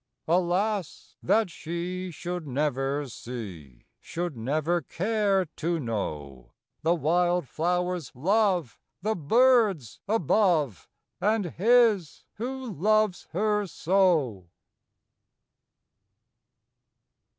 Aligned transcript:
Alas! 0.27 1.15
that 1.21 1.51
she 1.51 2.09
should 2.09 2.47
never 2.47 3.07
see, 3.07 3.85
Should 3.99 4.35
never 4.35 4.81
care 4.81 5.45
to 5.57 5.79
know, 5.79 6.53
The 6.81 6.95
wildflower's 6.95 8.11
love, 8.15 8.79
the 9.03 9.15
bird's 9.15 9.99
above, 10.07 10.89
And 11.21 11.45
his, 11.45 12.23
who 12.37 12.73
loves 12.73 13.27
her 13.33 13.67
so! 13.67 14.47